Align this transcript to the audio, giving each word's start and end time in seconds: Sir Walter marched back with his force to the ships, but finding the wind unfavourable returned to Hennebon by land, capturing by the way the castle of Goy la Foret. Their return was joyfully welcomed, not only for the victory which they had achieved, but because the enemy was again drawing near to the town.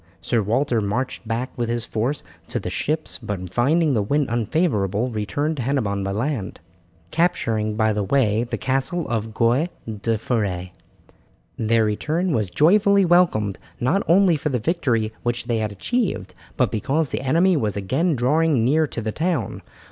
Sir 0.19 0.41
Walter 0.41 0.81
marched 0.81 1.27
back 1.27 1.51
with 1.55 1.69
his 1.69 1.85
force 1.85 2.23
to 2.47 2.59
the 2.59 2.71
ships, 2.71 3.19
but 3.19 3.53
finding 3.53 3.93
the 3.93 4.01
wind 4.01 4.29
unfavourable 4.31 5.11
returned 5.11 5.57
to 5.57 5.61
Hennebon 5.61 6.03
by 6.03 6.11
land, 6.11 6.59
capturing 7.11 7.75
by 7.75 7.93
the 7.93 8.01
way 8.03 8.43
the 8.43 8.57
castle 8.57 9.07
of 9.07 9.35
Goy 9.35 9.69
la 9.85 10.17
Foret. 10.17 10.69
Their 11.55 11.85
return 11.85 12.33
was 12.33 12.49
joyfully 12.49 13.05
welcomed, 13.05 13.59
not 13.79 14.01
only 14.07 14.35
for 14.37 14.49
the 14.49 14.57
victory 14.57 15.13
which 15.21 15.45
they 15.45 15.59
had 15.59 15.71
achieved, 15.71 16.33
but 16.57 16.71
because 16.71 17.09
the 17.09 17.21
enemy 17.21 17.55
was 17.55 17.77
again 17.77 18.15
drawing 18.15 18.65
near 18.65 18.87
to 18.87 19.01
the 19.01 19.11
town. 19.11 19.61